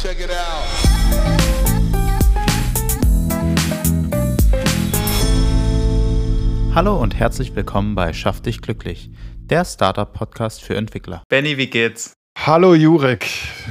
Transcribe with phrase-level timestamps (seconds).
[0.00, 0.62] Check it out.
[6.72, 11.24] Hallo und herzlich willkommen bei Schaff dich glücklich, der Startup-Podcast für Entwickler.
[11.28, 12.12] Benny, wie geht's?
[12.38, 13.26] Hallo Jurek,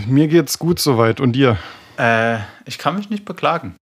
[0.06, 1.58] mir geht's gut soweit und dir?
[1.98, 3.78] Äh, ich kann mich nicht beklagen.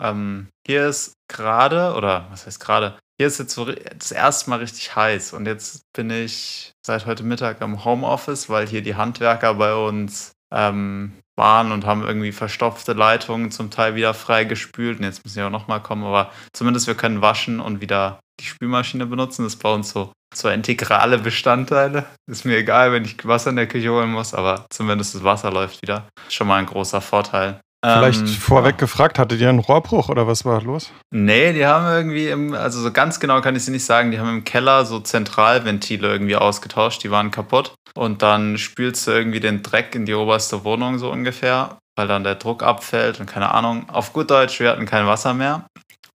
[0.00, 4.60] Ähm, hier ist gerade, oder was heißt gerade, hier ist jetzt so das erste Mal
[4.60, 9.52] richtig heiß und jetzt bin ich seit heute Mittag am Homeoffice, weil hier die Handwerker
[9.52, 15.24] bei uns ähm, waren und haben irgendwie verstopfte Leitungen zum Teil wieder freigespült und jetzt
[15.24, 19.44] müssen sie auch nochmal kommen, aber zumindest wir können waschen und wieder die Spülmaschine benutzen.
[19.44, 22.04] Das ist bei uns so so integrale Bestandteile.
[22.30, 25.50] Ist mir egal, wenn ich Wasser in der Küche holen muss, aber zumindest das Wasser
[25.50, 26.08] läuft wieder.
[26.28, 27.60] Schon mal ein großer Vorteil.
[27.84, 28.78] Vielleicht Ähm, vorweg ja.
[28.78, 30.90] gefragt, hattet ihr einen Rohrbruch oder was war los?
[31.12, 34.18] Nee, die haben irgendwie im, also so ganz genau kann ich sie nicht sagen, die
[34.18, 37.74] haben im Keller so Zentralventile irgendwie ausgetauscht, die waren kaputt.
[37.96, 42.24] Und dann spülst du irgendwie den Dreck in die oberste Wohnung so ungefähr, weil dann
[42.24, 43.88] der Druck abfällt und keine Ahnung.
[43.90, 45.64] Auf gut Deutsch, wir hatten kein Wasser mehr.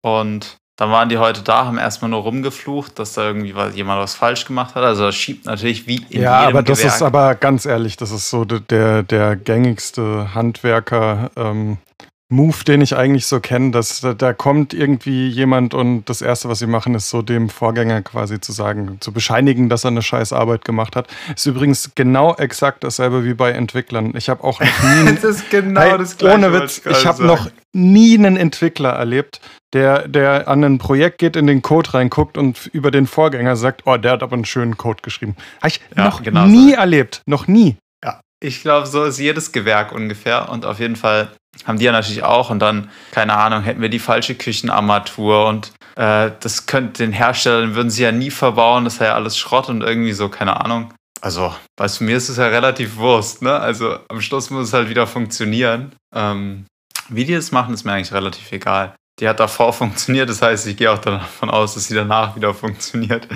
[0.02, 4.00] Und dann waren die heute da, haben erstmal nur rumgeflucht, dass da irgendwie was- jemand
[4.00, 4.82] was falsch gemacht hat.
[4.82, 6.94] Also das schiebt natürlich wie in ja, aber das Gewerk.
[6.96, 11.30] ist aber ganz ehrlich, das ist so de- der, der gängigste Handwerker.
[11.36, 11.76] Ähm,
[12.32, 16.48] Move, den ich eigentlich so kenne, dass da, da kommt irgendwie jemand und das Erste,
[16.48, 20.00] was sie machen, ist so dem Vorgänger quasi zu sagen, zu bescheinigen, dass er eine
[20.02, 21.08] scheiß Arbeit gemacht hat.
[21.34, 24.12] Ist übrigens genau exakt dasselbe wie bei Entwicklern.
[24.16, 26.34] Ich habe auch noch nie das ist genau Hey, das Gleiche.
[26.36, 29.40] ohne Witz, gerade ich habe noch nie einen Entwickler erlebt,
[29.72, 33.82] der, der an ein Projekt geht, in den Code reinguckt und über den Vorgänger sagt,
[33.86, 35.34] oh, der hat aber einen schönen Code geschrieben.
[35.58, 36.76] Habe ich Ja, noch genau nie so.
[36.76, 37.22] erlebt.
[37.26, 37.76] Noch nie.
[38.42, 40.48] Ich glaube, so ist jedes Gewerk ungefähr.
[40.48, 41.28] Und auf jeden Fall
[41.66, 42.50] haben die ja natürlich auch.
[42.50, 47.74] Und dann, keine Ahnung, hätten wir die falsche Küchenarmatur und äh, das könnte den Herstellern
[47.74, 48.84] würden sie ja nie verbauen.
[48.84, 50.92] Das wäre ja alles Schrott und irgendwie so, keine Ahnung.
[51.20, 53.58] Also, weißt du, mir ist es ja relativ Wurst, ne?
[53.58, 55.92] Also am Schluss muss es halt wieder funktionieren.
[56.14, 56.64] Ähm,
[57.10, 58.94] wie die es machen, ist mir eigentlich relativ egal.
[59.18, 62.54] Die hat davor funktioniert, das heißt, ich gehe auch davon aus, dass sie danach wieder
[62.54, 63.28] funktioniert.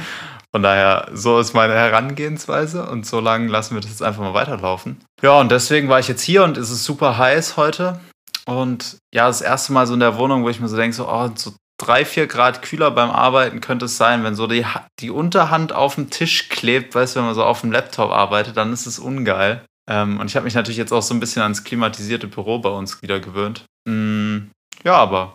[0.54, 4.34] Von daher, so ist meine Herangehensweise und so lange lassen wir das jetzt einfach mal
[4.34, 5.00] weiterlaufen.
[5.20, 7.98] Ja, und deswegen war ich jetzt hier und es ist super heiß heute.
[8.46, 11.08] Und ja, das erste Mal so in der Wohnung, wo ich mir so denke, so,
[11.08, 14.64] oh, so drei, vier Grad kühler beim Arbeiten könnte es sein, wenn so die,
[15.00, 18.56] die Unterhand auf dem Tisch klebt, weißt du, wenn man so auf dem Laptop arbeitet,
[18.56, 19.64] dann ist es ungeil.
[19.90, 22.70] Ähm, und ich habe mich natürlich jetzt auch so ein bisschen ans klimatisierte Büro bei
[22.70, 23.64] uns wieder gewöhnt.
[23.88, 24.50] Mm,
[24.84, 25.34] ja, aber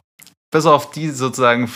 [0.49, 1.69] bis auf die sozusagen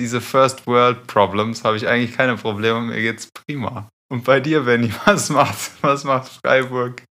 [0.00, 2.80] diese First World Problems habe ich eigentlich keine Probleme.
[2.80, 3.88] Mir geht's prima.
[4.10, 7.02] Und bei dir, Benny, was macht, was macht Freiburg?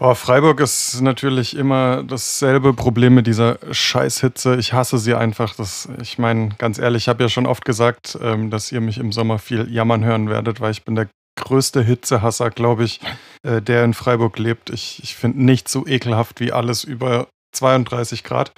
[0.00, 4.56] Oh, Freiburg ist natürlich immer dasselbe Problem mit dieser Scheißhitze.
[4.56, 5.54] Ich hasse sie einfach.
[5.54, 8.98] Das, ich meine, ganz ehrlich, ich habe ja schon oft gesagt, ähm, dass ihr mich
[8.98, 11.08] im Sommer viel jammern hören werdet, weil ich bin der
[11.38, 13.00] größte Hitzehasser, glaube ich,
[13.44, 14.70] äh, der in Freiburg lebt.
[14.70, 18.52] Ich, ich finde nichts so ekelhaft wie alles über 32 Grad.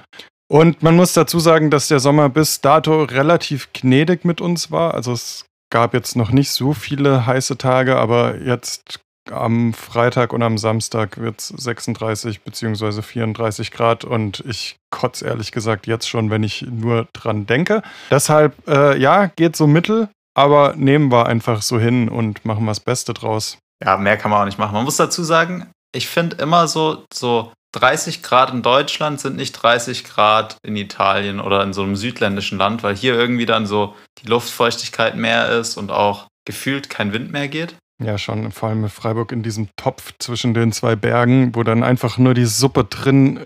[0.51, 4.95] Und man muss dazu sagen, dass der Sommer bis dato relativ gnädig mit uns war.
[4.95, 8.99] Also es gab jetzt noch nicht so viele heiße Tage, aber jetzt
[9.31, 13.01] am Freitag und am Samstag wird es 36 bzw.
[13.01, 17.83] 34 Grad und ich kotze ehrlich gesagt jetzt schon, wenn ich nur dran denke.
[18.11, 22.73] Deshalb, äh, ja, geht so mittel, aber nehmen wir einfach so hin und machen wir
[22.73, 23.59] das Beste draus.
[23.85, 24.75] Ja, mehr kann man auch nicht machen.
[24.75, 29.53] Man muss dazu sagen, ich finde immer so, so 30 Grad in Deutschland sind nicht
[29.53, 33.95] 30 Grad in Italien oder in so einem südländischen Land, weil hier irgendwie dann so
[34.19, 37.77] die Luftfeuchtigkeit mehr ist und auch gefühlt kein Wind mehr geht.
[38.03, 41.83] Ja, schon, vor allem mit Freiburg in diesem Topf zwischen den zwei Bergen, wo dann
[41.83, 43.45] einfach nur die Suppe drin.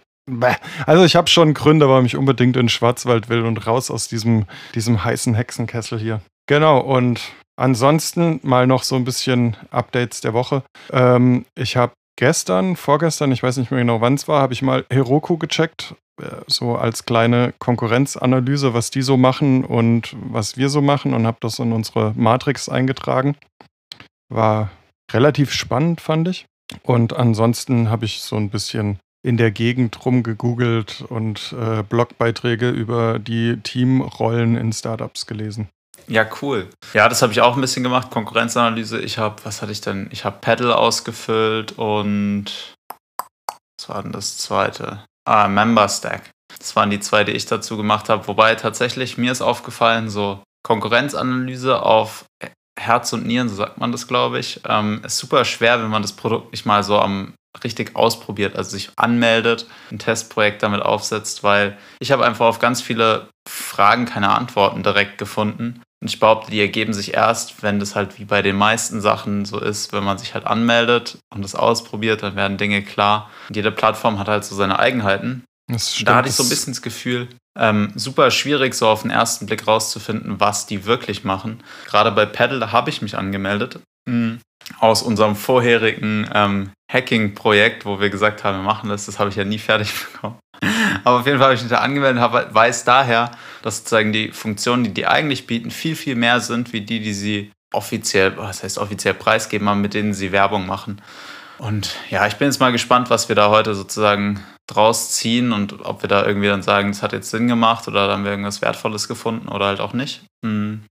[0.86, 4.46] Also ich habe schon Gründe, warum ich unbedingt in Schwarzwald will und raus aus diesem,
[4.74, 6.20] diesem heißen Hexenkessel hier.
[6.46, 7.20] Genau, und
[7.56, 10.62] ansonsten mal noch so ein bisschen Updates der Woche.
[10.92, 14.62] Ähm, ich habe gestern, vorgestern, ich weiß nicht mehr genau wann es war, habe ich
[14.62, 20.68] mal Heroku gecheckt, äh, so als kleine Konkurrenzanalyse, was die so machen und was wir
[20.68, 23.36] so machen und habe das in unsere Matrix eingetragen.
[24.28, 24.70] War
[25.12, 26.46] relativ spannend, fand ich.
[26.82, 33.18] Und ansonsten habe ich so ein bisschen in der Gegend rumgegoogelt und äh, Blogbeiträge über
[33.18, 35.68] die Teamrollen in Startups gelesen.
[36.06, 36.68] Ja, cool.
[36.92, 39.00] Ja, das habe ich auch ein bisschen gemacht, Konkurrenzanalyse.
[39.00, 40.08] Ich habe, was hatte ich denn?
[40.12, 42.74] Ich habe Paddle ausgefüllt und
[43.78, 45.04] was war denn das zweite?
[45.26, 46.30] Ah, Member Stack.
[46.58, 48.26] Das waren die zwei, die ich dazu gemacht habe.
[48.28, 52.24] Wobei tatsächlich mir ist aufgefallen, so Konkurrenzanalyse auf
[52.78, 56.02] Herz und Nieren, so sagt man das, glaube ich, ähm, ist super schwer, wenn man
[56.02, 61.42] das Produkt nicht mal so am richtig ausprobiert, also sich anmeldet, ein Testprojekt damit aufsetzt,
[61.42, 65.82] weil ich habe einfach auf ganz viele Fragen keine Antworten direkt gefunden.
[66.02, 69.44] Und ich behaupte, die ergeben sich erst, wenn das halt wie bei den meisten Sachen
[69.44, 73.30] so ist, wenn man sich halt anmeldet und das ausprobiert, dann werden Dinge klar.
[73.48, 75.44] Und jede Plattform hat halt so seine Eigenheiten.
[75.78, 77.28] Stimmt, da hatte ich so ein bisschen das Gefühl,
[77.58, 81.62] ähm, super schwierig, so auf den ersten Blick rauszufinden, was die wirklich machen.
[81.86, 83.80] Gerade bei Paddle, da habe ich mich angemeldet.
[84.78, 89.36] Aus unserem vorherigen ähm, Hacking-Projekt, wo wir gesagt haben, wir machen das, das habe ich
[89.36, 90.38] ja nie fertig bekommen.
[91.04, 93.30] Aber auf jeden Fall habe ich mich da angemeldet und weiß daher,
[93.62, 97.12] dass sozusagen die Funktionen, die die eigentlich bieten, viel, viel mehr sind, wie die, die
[97.12, 101.02] sie offiziell, was heißt offiziell preisgeben haben, mit denen sie Werbung machen.
[101.58, 105.84] Und ja, ich bin jetzt mal gespannt, was wir da heute sozusagen draus ziehen und
[105.84, 108.62] ob wir da irgendwie dann sagen, es hat jetzt Sinn gemacht oder haben wir irgendwas
[108.62, 110.24] Wertvolles gefunden oder halt auch nicht.
[110.44, 110.84] Hm.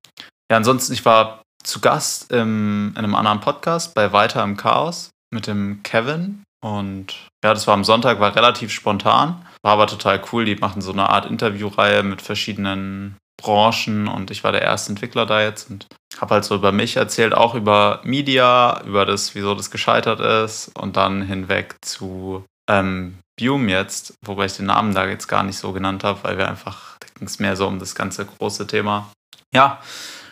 [0.51, 5.09] Ja, ansonsten, ich war zu Gast im, in einem anderen Podcast bei Weiter im Chaos
[5.33, 10.21] mit dem Kevin und ja, das war am Sonntag, war relativ spontan, war aber total
[10.31, 10.45] cool.
[10.45, 15.25] Die machen so eine Art Interviewreihe mit verschiedenen Branchen und ich war der erste Entwickler
[15.25, 15.87] da jetzt und
[16.21, 20.71] habe halt so über mich erzählt, auch über Media, über das, wieso das gescheitert ist
[20.75, 25.57] und dann hinweg zu ähm, Bume jetzt, wobei ich den Namen da jetzt gar nicht
[25.57, 28.67] so genannt habe, weil wir einfach, da ging es mehr so um das ganze große
[28.67, 29.11] Thema.
[29.53, 29.81] Ja,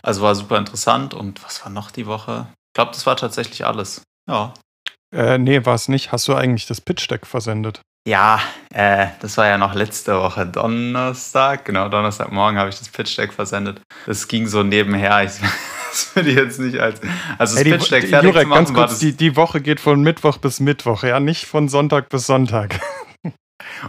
[0.04, 2.48] also war super interessant und was war noch die Woche?
[2.70, 4.02] Ich glaube, das war tatsächlich alles.
[4.30, 4.54] Ja.
[5.14, 6.12] Äh, nee, war es nicht.
[6.12, 7.82] Hast du eigentlich das Pitch-Deck versendet?
[8.08, 8.40] Ja,
[8.74, 11.66] äh, das war ja noch letzte Woche Donnerstag.
[11.66, 13.82] Genau, Donnerstagmorgen habe ich das Pitch-Deck versendet.
[14.08, 15.24] Das ging so nebenher.
[15.24, 15.34] Ich,
[15.92, 17.00] das würde ich jetzt nicht als,
[17.38, 20.02] also das Ey, Pitch-Deck fertig Jurek, zu machen, ganz kurz, die, die Woche geht von
[20.02, 22.80] Mittwoch bis Mittwoch, ja, nicht von Sonntag bis Sonntag.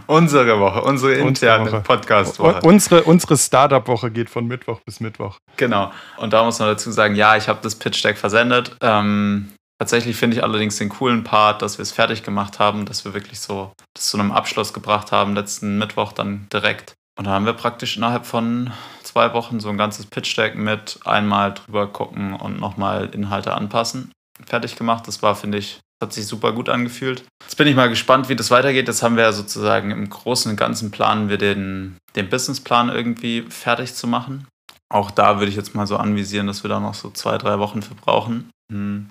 [0.07, 2.61] Unsere Woche, unsere interne Podcast-Woche.
[2.63, 5.37] Unsere, unsere Startup-Woche geht von Mittwoch bis Mittwoch.
[5.57, 5.91] Genau.
[6.17, 8.75] Und da muss man dazu sagen, ja, ich habe das Pitch-Deck versendet.
[8.81, 13.05] Ähm, tatsächlich finde ich allerdings den coolen Part, dass wir es fertig gemacht haben, dass
[13.05, 16.93] wir wirklich so das zu einem Abschluss gebracht haben, letzten Mittwoch dann direkt.
[17.17, 18.71] Und dann haben wir praktisch innerhalb von
[19.03, 24.11] zwei Wochen so ein ganzes Pitch-Deck mit einmal drüber gucken und nochmal Inhalte anpassen
[24.45, 25.07] fertig gemacht.
[25.07, 27.23] Das war, finde ich, hat sich super gut angefühlt.
[27.43, 28.87] Jetzt bin ich mal gespannt, wie das weitergeht.
[28.87, 33.95] Jetzt haben wir sozusagen im Großen und Ganzen planen wir den, den Businessplan irgendwie fertig
[33.95, 34.47] zu machen.
[34.93, 37.57] Auch da würde ich jetzt mal so anvisieren, dass wir da noch so zwei, drei
[37.57, 38.51] Wochen für brauchen.
[38.71, 39.09] Hm.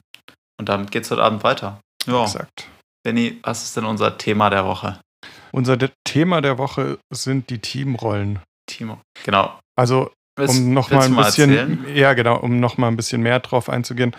[0.60, 1.80] Und damit geht es heute Abend weiter.
[2.06, 2.22] Ja.
[2.22, 2.68] Exakt.
[3.04, 5.00] Benny, was ist denn unser Thema der Woche?
[5.50, 8.38] Unser Thema der Woche sind die Teamrollen.
[8.66, 9.58] Team, genau.
[9.76, 13.68] Also um noch mal ein bisschen, ja genau, um noch mal ein bisschen mehr drauf
[13.68, 14.14] einzugehen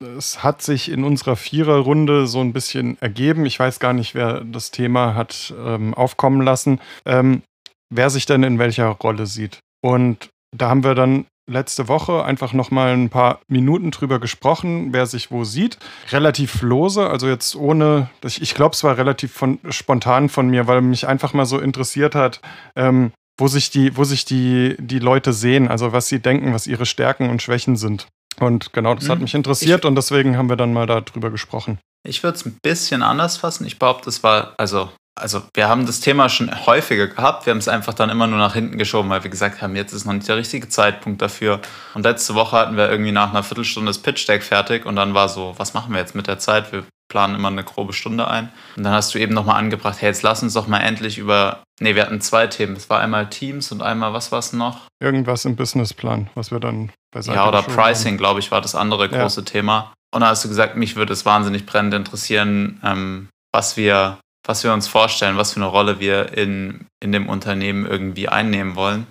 [0.00, 3.46] es hat sich in unserer Viererrunde so ein bisschen ergeben.
[3.46, 7.42] Ich weiß gar nicht, wer das Thema hat ähm, aufkommen lassen, ähm,
[7.90, 9.58] wer sich denn in welcher Rolle sieht.
[9.82, 14.92] Und da haben wir dann letzte Woche einfach noch mal ein paar Minuten drüber gesprochen,
[14.92, 15.78] wer sich wo sieht.
[16.10, 20.82] Relativ lose, also jetzt ohne, ich glaube, es war relativ von, spontan von mir, weil
[20.82, 22.40] mich einfach mal so interessiert hat,
[22.76, 26.66] ähm, wo sich die, wo sich die, die Leute sehen, also was sie denken, was
[26.66, 28.08] ihre Stärken und Schwächen sind.
[28.40, 29.22] Und genau, das hat hm.
[29.22, 31.78] mich interessiert ich, und deswegen haben wir dann mal darüber gesprochen.
[32.06, 33.66] Ich würde es ein bisschen anders fassen.
[33.66, 37.46] Ich behaupte, es war, also, also wir haben das Thema schon häufiger gehabt.
[37.46, 39.92] Wir haben es einfach dann immer nur nach hinten geschoben, weil wir gesagt haben, jetzt
[39.92, 41.60] ist noch nicht der richtige Zeitpunkt dafür.
[41.94, 45.28] Und letzte Woche hatten wir irgendwie nach einer Viertelstunde das Pitch-Deck fertig und dann war
[45.28, 46.72] so, was machen wir jetzt mit der Zeit?
[46.72, 48.50] Wir planen immer eine grobe Stunde ein.
[48.76, 51.62] Und dann hast du eben nochmal angebracht, hey, jetzt lass uns doch mal endlich über.
[51.80, 52.76] Nee, wir hatten zwei Themen.
[52.76, 54.88] Es war einmal Teams und einmal, was war es noch?
[55.00, 59.08] Irgendwas im Businessplan, was wir dann beiseite Ja, oder Pricing, glaube ich, war das andere
[59.08, 59.44] große ja.
[59.44, 59.92] Thema.
[60.10, 64.64] Und da hast du gesagt, mich würde es wahnsinnig brennend interessieren, ähm, was wir was
[64.64, 69.06] wir uns vorstellen, was für eine Rolle wir in, in dem Unternehmen irgendwie einnehmen wollen.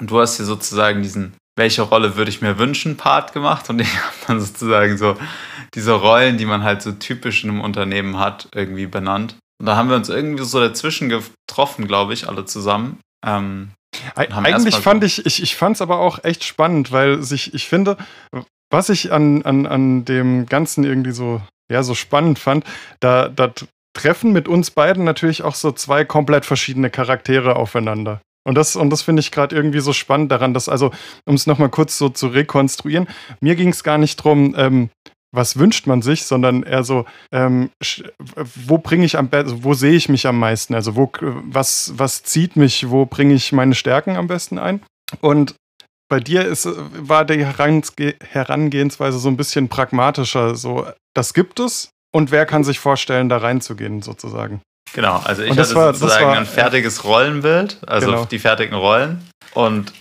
[0.00, 3.80] Und du hast hier sozusagen diesen welche Rolle würde ich mir wünschen, Part gemacht und
[3.80, 5.16] ich habe dann sozusagen so
[5.74, 9.36] diese Rollen, die man halt so typisch in einem Unternehmen hat, irgendwie benannt.
[9.60, 12.98] Und da haben wir uns irgendwie so dazwischen getroffen, glaube ich, alle zusammen.
[13.24, 13.72] Ähm,
[14.14, 17.96] Eigentlich fand ich, ich, ich fand es aber auch echt spannend, weil sich, ich finde,
[18.70, 22.64] was ich an, an, an dem Ganzen irgendwie so, ja, so spannend fand,
[23.00, 23.52] da, da
[23.92, 28.20] treffen mit uns beiden natürlich auch so zwei komplett verschiedene Charaktere aufeinander.
[28.46, 30.92] Und das, und das finde ich gerade irgendwie so spannend daran, dass, also,
[31.26, 33.06] um es nochmal kurz so zu rekonstruieren,
[33.40, 34.90] mir ging es gar nicht darum, ähm,
[35.32, 37.70] was wünscht man sich, sondern eher so, ähm,
[38.44, 40.74] wo bringe ich am besten, also wo sehe ich mich am meisten?
[40.74, 44.82] Also wo, was, was zieht mich, wo bringe ich meine Stärken am besten ein?
[45.20, 45.54] Und
[46.08, 50.56] bei dir ist, war die Herangehensweise so ein bisschen pragmatischer.
[50.56, 54.60] So, das gibt es und wer kann sich vorstellen, da reinzugehen, sozusagen?
[54.92, 58.24] Genau, also ich hatte war, sozusagen war, ein fertiges Rollenbild, also genau.
[58.24, 59.92] die fertigen Rollen und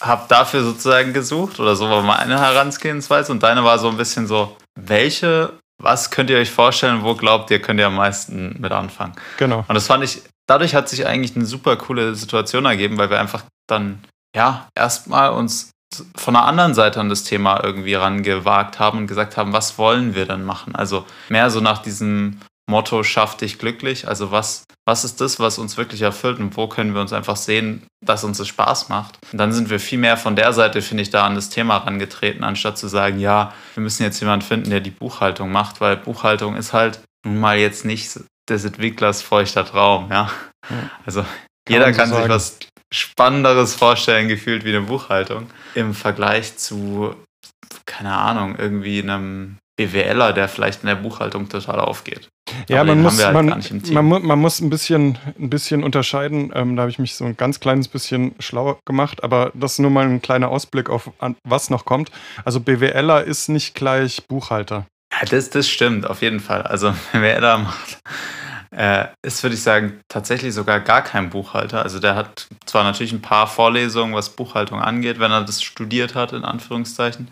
[0.00, 4.26] habe dafür sozusagen gesucht oder so war meine Herangehensweise und deine war so ein bisschen
[4.26, 8.72] so, welche, was könnt ihr euch vorstellen, wo glaubt ihr, könnt ihr am meisten mit
[8.72, 9.14] anfangen?
[9.38, 9.64] Genau.
[9.66, 13.20] Und das fand ich, dadurch hat sich eigentlich eine super coole Situation ergeben, weil wir
[13.20, 14.02] einfach dann,
[14.34, 15.70] ja, erstmal uns
[16.16, 20.14] von der anderen Seite an das Thema irgendwie rangewagt haben und gesagt haben, was wollen
[20.14, 20.74] wir denn machen?
[20.74, 22.40] Also mehr so nach diesem
[22.72, 24.08] Motto, schaff dich glücklich.
[24.08, 27.36] Also was, was ist das, was uns wirklich erfüllt und wo können wir uns einfach
[27.36, 29.18] sehen, dass uns das Spaß macht?
[29.30, 31.76] Und dann sind wir viel mehr von der Seite, finde ich, da an das Thema
[31.76, 35.96] rangetreten, anstatt zu sagen, ja, wir müssen jetzt jemanden finden, der die Buchhaltung macht, weil
[35.96, 40.30] Buchhaltung ist halt nun mal jetzt nicht des Entwicklers feuchter Traum, ja.
[41.06, 41.24] Also
[41.68, 42.58] jeder kann, kann so sich was
[42.92, 47.14] Spannenderes vorstellen, gefühlt wie eine Buchhaltung, im Vergleich zu,
[47.86, 52.28] keine Ahnung, irgendwie einem BWLer, der vielleicht in der Buchhaltung total aufgeht.
[52.68, 56.52] Ja, man muss, halt man, man, man, muss ein bisschen, ein bisschen unterscheiden.
[56.54, 59.78] Ähm, da habe ich mich so ein ganz kleines bisschen schlauer gemacht, aber das ist
[59.78, 62.10] nur mal ein kleiner Ausblick auf an, was noch kommt.
[62.44, 64.86] Also BWLer ist nicht gleich Buchhalter.
[65.12, 66.62] Ja, das, das stimmt, auf jeden Fall.
[66.62, 67.98] Also BWLer macht,
[68.70, 71.82] äh, ist, würde ich sagen, tatsächlich sogar gar kein Buchhalter.
[71.82, 76.14] Also der hat zwar natürlich ein paar Vorlesungen, was Buchhaltung angeht, wenn er das studiert
[76.14, 77.30] hat, in Anführungszeichen.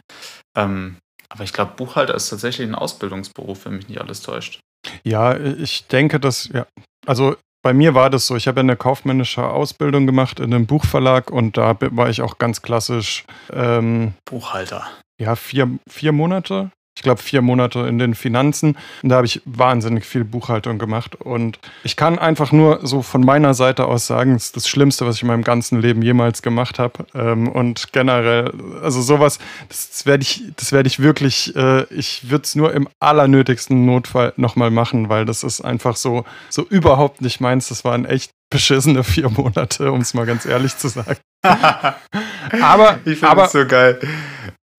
[0.57, 0.97] Ähm,
[1.31, 4.61] aber ich glaube, Buchhalter ist tatsächlich ein Ausbildungsberuf, wenn mich nicht alles täuscht.
[5.03, 6.67] Ja, ich denke, dass, ja,
[7.07, 8.37] also bei mir war das so.
[8.37, 12.63] Ich habe eine kaufmännische Ausbildung gemacht in einem Buchverlag und da war ich auch ganz
[12.63, 14.87] klassisch ähm, Buchhalter.
[15.21, 16.71] Ja, vier, vier Monate
[17.01, 18.77] ich glaube, vier Monate in den Finanzen.
[19.03, 21.17] Und da habe ich wahnsinnig viel Buchhaltung gemacht.
[21.17, 25.07] Und ich kann einfach nur so von meiner Seite aus sagen, es ist das Schlimmste,
[25.07, 27.07] was ich in meinem ganzen Leben jemals gemacht habe.
[27.15, 28.53] Ähm, und generell,
[28.83, 29.39] also sowas,
[29.71, 34.35] das werde ich, das werde ich wirklich, äh, ich würde es nur im allernötigsten Notfall
[34.37, 37.69] nochmal machen, weil das ist einfach so, so überhaupt nicht meins.
[37.69, 41.17] Das waren echt beschissene vier Monate, um es mal ganz ehrlich zu sagen.
[41.43, 43.99] aber ich finde es so geil.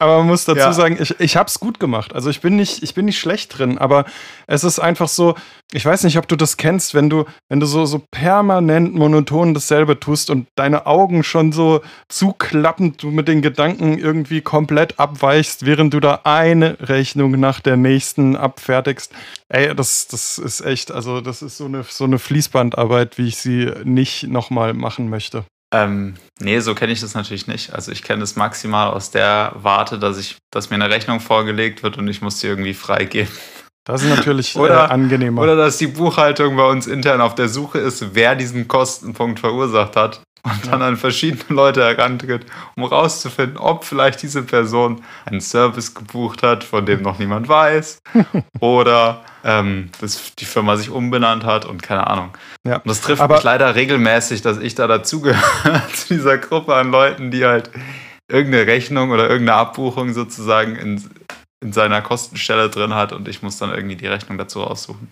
[0.01, 0.73] Aber man muss dazu ja.
[0.73, 2.15] sagen, ich, ich habe es gut gemacht.
[2.15, 4.05] Also ich bin, nicht, ich bin nicht schlecht drin, aber
[4.47, 5.35] es ist einfach so,
[5.71, 9.53] ich weiß nicht, ob du das kennst, wenn du, wenn du so, so permanent monoton
[9.53, 15.67] dasselbe tust und deine Augen schon so zuklappend, du mit den Gedanken irgendwie komplett abweichst,
[15.67, 19.13] während du da eine Rechnung nach der nächsten abfertigst.
[19.49, 23.37] Ey, das, das ist echt, also das ist so eine, so eine Fließbandarbeit, wie ich
[23.37, 25.45] sie nicht nochmal machen möchte.
[25.73, 27.73] Ähm, nee, so kenne ich das natürlich nicht.
[27.73, 31.81] Also ich kenne es maximal aus der Warte, dass ich, dass mir eine Rechnung vorgelegt
[31.81, 33.31] wird und ich muss sie irgendwie freigeben.
[33.83, 35.41] Das ist natürlich oder, äh, angenehmer.
[35.41, 39.95] Oder dass die Buchhaltung bei uns intern auf der Suche ist, wer diesen Kostenpunkt verursacht
[39.95, 42.45] hat und dann an verschiedene Leute herantritt,
[42.75, 47.99] um rauszufinden, ob vielleicht diese Person einen Service gebucht hat, von dem noch niemand weiß,
[48.59, 52.29] oder ähm, dass die Firma sich umbenannt hat und keine Ahnung.
[52.67, 52.77] Ja.
[52.77, 56.91] Und das trifft Aber mich leider regelmäßig, dass ich da dazugehöre zu dieser Gruppe an
[56.91, 57.71] Leuten, die halt
[58.29, 61.03] irgendeine Rechnung oder irgendeine Abbuchung sozusagen in,
[61.63, 65.09] in seiner Kostenstelle drin hat und ich muss dann irgendwie die Rechnung dazu aussuchen.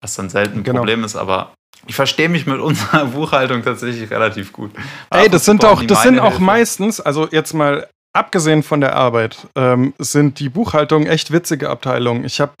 [0.00, 0.78] Was dann selten ein genau.
[0.78, 1.52] Problem ist, aber
[1.86, 4.70] ich verstehe mich mit unserer Buchhaltung tatsächlich relativ gut.
[5.10, 9.48] Ey, das sind auch, das sind auch meistens, also jetzt mal abgesehen von der Arbeit,
[9.56, 12.24] ähm, sind die Buchhaltungen echt witzige Abteilungen.
[12.24, 12.52] Ich habe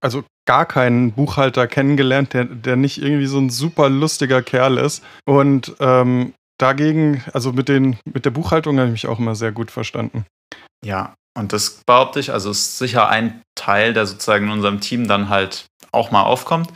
[0.00, 5.02] also gar keinen Buchhalter kennengelernt, der, der nicht irgendwie so ein super lustiger Kerl ist.
[5.24, 9.52] Und ähm, dagegen, also mit, den, mit der Buchhaltung habe ich mich auch immer sehr
[9.52, 10.26] gut verstanden.
[10.84, 15.08] Ja, und das behaupte ich, also ist sicher ein Teil, der sozusagen in unserem Team
[15.08, 16.68] dann halt auch mal aufkommt.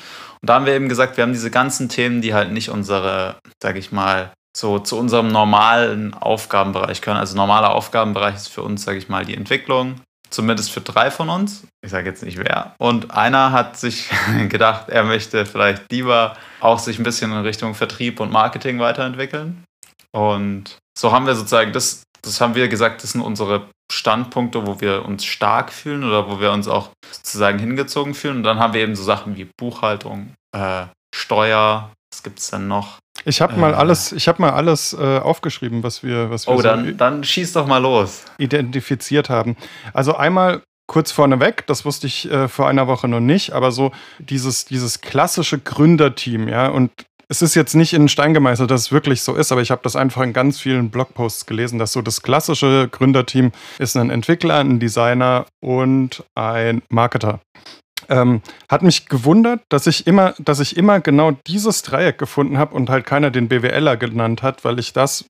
[0.45, 3.37] Und da haben wir eben gesagt, wir haben diese ganzen Themen, die halt nicht unsere,
[3.63, 7.19] sag ich mal, so zu unserem normalen Aufgabenbereich gehören.
[7.19, 10.03] Also normaler Aufgabenbereich ist für uns, sage ich mal, die Entwicklung.
[10.29, 11.67] Zumindest für drei von uns.
[11.83, 12.75] Ich sage jetzt nicht wer.
[12.77, 14.11] Und einer hat sich
[14.51, 19.65] gedacht, er möchte vielleicht lieber auch sich ein bisschen in Richtung Vertrieb und Marketing weiterentwickeln.
[20.13, 24.81] Und so haben wir sozusagen das, das haben wir gesagt, das sind unsere Standpunkte, wo
[24.81, 28.39] wir uns stark fühlen oder wo wir uns auch sozusagen hingezogen fühlen.
[28.39, 32.69] Und dann haben wir eben so Sachen wie Buchhaltung, äh, Steuer, was gibt es denn
[32.69, 32.99] noch?
[33.25, 36.55] Ich habe äh, mal alles, ich habe mal alles äh, aufgeschrieben, was wir, was wir
[36.55, 38.25] oh, so dann, dann schieß doch mal los.
[38.39, 39.57] Identifiziert haben.
[39.93, 43.93] Also einmal kurz vorneweg, das wusste ich äh, vor einer Woche noch nicht, aber so
[44.19, 46.91] dieses, dieses klassische Gründerteam, ja, und
[47.29, 49.83] es ist jetzt nicht in Stein gemeißelt, dass es wirklich so ist, aber ich habe
[49.83, 54.59] das einfach in ganz vielen Blogposts gelesen, dass so das klassische Gründerteam ist ein Entwickler,
[54.59, 57.41] ein Designer und ein Marketer.
[58.09, 62.75] Ähm, hat mich gewundert, dass ich immer, dass ich immer genau dieses Dreieck gefunden habe
[62.75, 65.25] und halt keiner den BWLer genannt hat, weil ich das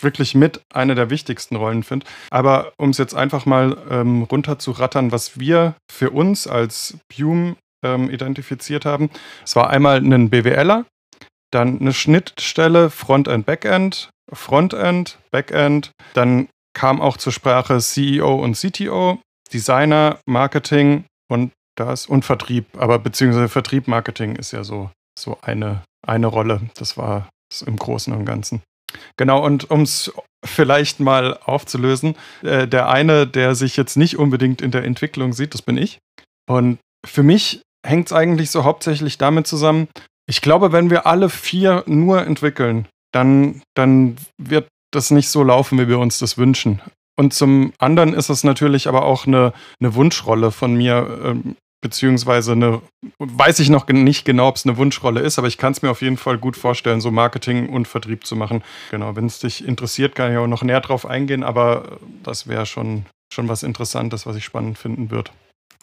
[0.00, 2.06] wirklich mit einer der wichtigsten Rollen finde.
[2.30, 8.10] Aber um es jetzt einfach mal ähm, runterzurattern, was wir für uns als Bume ähm,
[8.10, 9.10] identifiziert haben,
[9.44, 10.84] es war einmal ein BWLer,
[11.50, 19.20] dann eine Schnittstelle Frontend, Backend, Frontend, Backend, dann kam auch zur Sprache CEO und CTO,
[19.52, 25.82] Designer, Marketing und das und Vertrieb, aber beziehungsweise Vertrieb, Marketing ist ja so, so eine,
[26.06, 26.60] eine Rolle.
[26.74, 27.28] Das war
[27.64, 28.62] im Großen und Ganzen.
[29.16, 30.12] Genau, und um es
[30.44, 32.16] vielleicht mal aufzulösen.
[32.42, 35.98] Äh, der eine, der sich jetzt nicht unbedingt in der Entwicklung sieht, das bin ich.
[36.48, 39.88] Und für mich hängt es eigentlich so hauptsächlich damit zusammen,
[40.28, 45.78] ich glaube, wenn wir alle vier nur entwickeln, dann, dann wird das nicht so laufen,
[45.78, 46.80] wie wir uns das wünschen.
[47.18, 52.52] Und zum anderen ist es natürlich aber auch eine, eine Wunschrolle von mir, ähm, beziehungsweise
[52.52, 52.82] eine,
[53.18, 55.90] weiß ich noch nicht genau, ob es eine Wunschrolle ist, aber ich kann es mir
[55.90, 58.62] auf jeden Fall gut vorstellen, so Marketing und Vertrieb zu machen.
[58.90, 62.66] Genau, wenn es dich interessiert, kann ich auch noch näher drauf eingehen, aber das wäre
[62.66, 65.30] schon, schon was Interessantes, was ich spannend finden würde.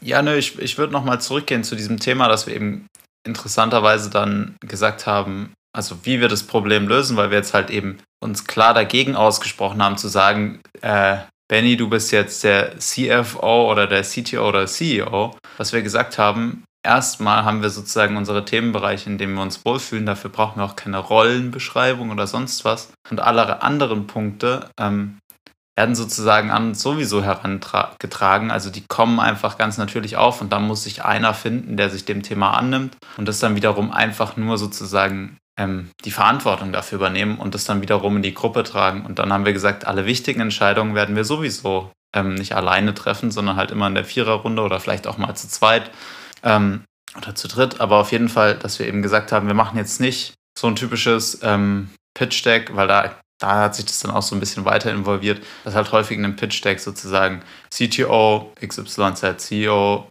[0.02, 2.88] Ja, nö, ich, ich würde nochmal zurückgehen zu diesem Thema, dass wir eben
[3.26, 7.98] interessanterweise dann gesagt haben, also wie wir das Problem lösen, weil wir jetzt halt eben
[8.24, 11.18] uns klar dagegen ausgesprochen haben, zu sagen, äh,
[11.48, 16.64] Benny, du bist jetzt der CFO oder der CTO oder CEO, was wir gesagt haben,
[16.84, 20.06] erstmal haben wir sozusagen unsere Themenbereiche, in denen wir uns wohlfühlen.
[20.06, 22.94] Dafür brauchen wir auch keine Rollenbeschreibung oder sonst was.
[23.10, 25.18] Und alle anderen Punkte ähm,
[25.76, 28.52] werden sozusagen an sowieso herangetragen.
[28.52, 32.06] Also die kommen einfach ganz natürlich auf und da muss sich einer finden, der sich
[32.06, 37.38] dem Thema annimmt und das dann wiederum einfach nur sozusagen ähm, die Verantwortung dafür übernehmen
[37.38, 39.06] und das dann wiederum in die Gruppe tragen.
[39.06, 43.32] Und dann haben wir gesagt, alle wichtigen Entscheidungen werden wir sowieso ähm, nicht alleine treffen,
[43.32, 45.92] sondern halt immer in der Viererrunde oder vielleicht auch mal zu zweit
[46.44, 46.84] ähm,
[47.18, 47.82] oder zu dritt.
[47.82, 50.76] Aber auf jeden Fall, dass wir eben gesagt haben, wir machen jetzt nicht so ein
[50.76, 54.92] typisches ähm, Pitch-Deck, weil da da hat sich das dann auch so ein bisschen weiter
[54.92, 60.08] involviert, dass halt häufig in einem Pitch-Deck sozusagen CTO, XYZ, CEO,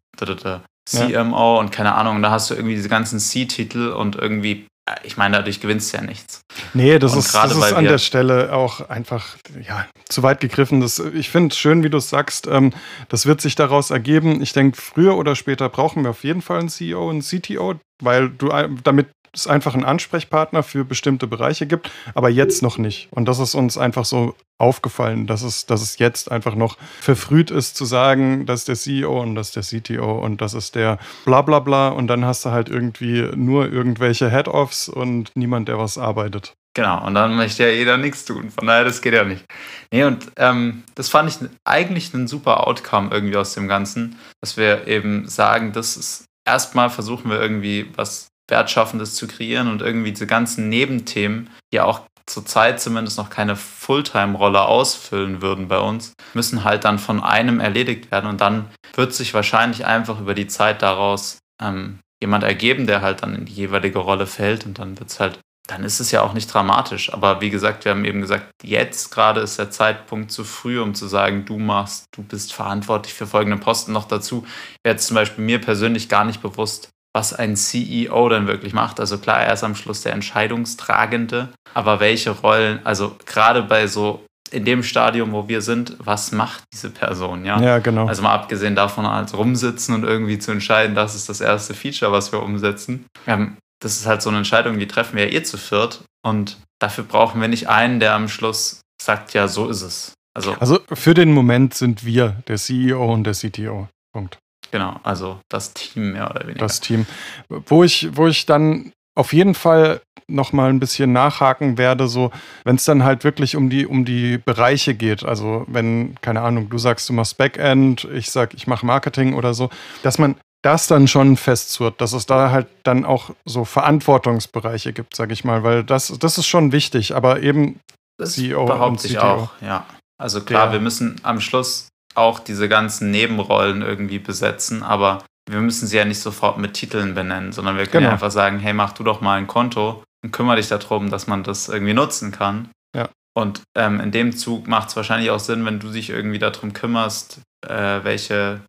[0.87, 4.66] CMO und keine Ahnung, da hast du irgendwie diese ganzen C-Titel und irgendwie
[5.02, 6.43] ich meine, dadurch gewinnst du ja nichts.
[6.75, 10.83] Nee, das und ist, das ist an der Stelle auch einfach ja, zu weit gegriffen.
[10.83, 12.47] Das, ich finde es schön, wie du es sagst.
[12.47, 12.73] Ähm,
[13.09, 14.43] das wird sich daraus ergeben.
[14.43, 18.28] Ich denke, früher oder später brauchen wir auf jeden Fall einen CEO, einen CTO, weil
[18.28, 18.50] du
[18.83, 23.08] damit es einfach einen Ansprechpartner für bestimmte Bereiche gibt, aber jetzt noch nicht.
[23.10, 27.50] Und das ist uns einfach so aufgefallen, dass es, dass es jetzt einfach noch verfrüht
[27.50, 30.74] ist zu sagen, das ist der CEO und das ist der CTO und das ist
[30.74, 35.68] der bla bla bla und dann hast du halt irgendwie nur irgendwelche Head-Offs und niemand,
[35.68, 36.54] der was arbeitet.
[36.76, 38.50] Genau, und dann möchte ja jeder nichts tun.
[38.50, 39.44] Von daher, das geht ja nicht.
[39.92, 44.56] Nee, und ähm, das fand ich eigentlich ein super Outcome irgendwie aus dem Ganzen, dass
[44.56, 50.13] wir eben sagen, das ist erstmal versuchen wir irgendwie was Wertschaffendes zu kreieren und irgendwie
[50.13, 56.65] diese ganzen Nebenthemen, die auch zurzeit zumindest noch keine Fulltime-Rolle ausfüllen würden bei uns, müssen
[56.65, 60.83] halt dann von einem erledigt werden und dann wird sich wahrscheinlich einfach über die Zeit
[60.83, 65.11] daraus ähm, jemand ergeben, der halt dann in die jeweilige Rolle fällt und dann wird
[65.11, 67.13] es halt, dann ist es ja auch nicht dramatisch.
[67.13, 70.95] Aber wie gesagt, wir haben eben gesagt, jetzt gerade ist der Zeitpunkt zu früh, um
[70.95, 74.47] zu sagen, du machst, du bist verantwortlich für folgende Posten noch dazu.
[74.83, 79.00] Wäre jetzt zum Beispiel mir persönlich gar nicht bewusst, was ein CEO dann wirklich macht.
[79.00, 84.24] Also klar, er ist am Schluss der Entscheidungstragende, aber welche Rollen, also gerade bei so
[84.50, 87.60] in dem Stadium, wo wir sind, was macht diese Person, ja?
[87.60, 88.06] Ja, genau.
[88.06, 92.12] Also mal abgesehen davon, als rumsitzen und irgendwie zu entscheiden, das ist das erste Feature,
[92.12, 93.06] was wir umsetzen.
[93.26, 96.58] Ähm, das ist halt so eine Entscheidung, die treffen wir ja eh zu viert und
[96.80, 100.12] dafür brauchen wir nicht einen, der am Schluss sagt, ja, so ist es.
[100.36, 103.88] Also, also für den Moment sind wir der CEO und der CTO.
[104.12, 104.38] Punkt.
[104.75, 106.58] Genau, also das Team mehr oder weniger.
[106.58, 107.06] Das Team.
[107.49, 112.32] Wo ich, wo ich dann auf jeden Fall noch mal ein bisschen nachhaken werde, so
[112.65, 116.71] wenn es dann halt wirklich um die um die Bereiche geht, also wenn keine Ahnung,
[116.71, 119.71] du sagst du machst Backend, ich sag ich mache Marketing oder so,
[120.02, 125.15] dass man das dann schon festzurrt, dass es da halt dann auch so Verantwortungsbereiche gibt,
[125.15, 127.78] sag ich mal, weil das das ist schon wichtig, aber eben
[128.19, 129.87] das CEO behaupte ich auch, ja.
[130.19, 130.73] Also klar, ja.
[130.73, 136.04] wir müssen am Schluss auch diese ganzen Nebenrollen irgendwie besetzen, aber wir müssen sie ja
[136.04, 138.08] nicht sofort mit Titeln benennen, sondern wir können genau.
[138.08, 141.26] ja einfach sagen, hey, mach du doch mal ein Konto und kümmere dich darum, dass
[141.26, 142.70] man das irgendwie nutzen kann.
[142.96, 143.08] Ja.
[143.36, 146.72] Und ähm, in dem Zug macht es wahrscheinlich auch Sinn, wenn du dich irgendwie darum
[146.72, 148.60] kümmerst, äh, welche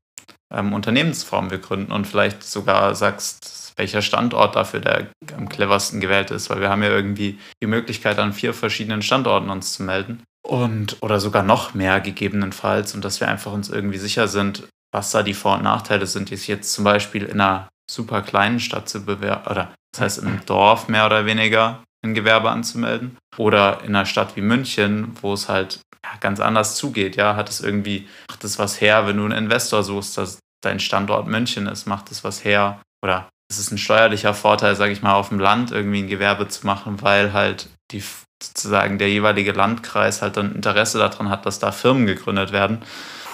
[0.53, 6.31] ähm, Unternehmensform wir gründen und vielleicht sogar sagst, welcher Standort dafür der am cleversten gewählt
[6.31, 10.23] ist, weil wir haben ja irgendwie die Möglichkeit, an vier verschiedenen Standorten uns zu melden
[10.45, 15.11] und oder sogar noch mehr gegebenenfalls und dass wir einfach uns irgendwie sicher sind, was
[15.11, 18.59] da die Vor- und Nachteile sind, die sich jetzt zum Beispiel in einer super kleinen
[18.59, 23.17] Stadt zu bewerben oder das heißt in einem Dorf mehr oder weniger ein Gewerbe anzumelden
[23.37, 27.49] oder in einer Stadt wie München, wo es halt ja, ganz anders zugeht, ja, hat
[27.49, 31.67] es irgendwie, macht es was her, wenn du einen Investor suchst, dass dein Standort München
[31.67, 35.29] ist, macht es was her oder es ist ein steuerlicher Vorteil, sage ich mal, auf
[35.29, 38.03] dem Land irgendwie ein Gewerbe zu machen, weil halt die
[38.47, 42.79] sozusagen der jeweilige Landkreis halt dann Interesse daran hat, dass da Firmen gegründet werden.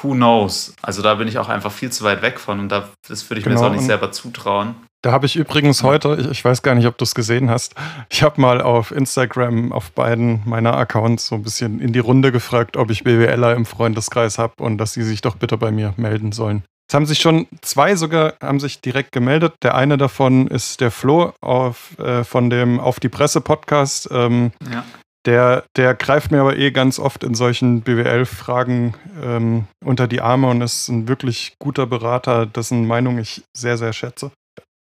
[0.02, 0.74] Who knows?
[0.82, 3.40] Also da bin ich auch einfach viel zu weit weg von und da, das würde
[3.40, 3.60] ich genau.
[3.60, 4.76] mir jetzt auch nicht selber zutrauen.
[5.04, 7.74] Da habe ich übrigens heute, ich, ich, weiß gar nicht, ob du es gesehen hast,
[8.10, 12.32] ich habe mal auf Instagram auf beiden meiner Accounts so ein bisschen in die Runde
[12.32, 15.96] gefragt, ob ich BWLer im Freundeskreis habe und dass sie sich doch bitte bei mir
[15.98, 16.64] melden sollen.
[16.92, 19.54] Es haben sich schon zwei sogar haben sich direkt gemeldet.
[19.64, 24.10] Der eine davon ist der Flo auf, äh, von dem Auf die Presse Podcast.
[24.12, 24.84] Ähm, ja.
[25.26, 30.48] Der, der greift mir aber eh ganz oft in solchen BWL-Fragen ähm, unter die Arme
[30.48, 34.32] und ist ein wirklich guter Berater, dessen Meinung ich sehr, sehr schätze.